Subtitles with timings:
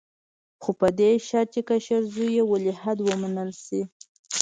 [0.61, 3.81] خو په دې شرط چې کشر زوی یې ولیعهد ومنل شي.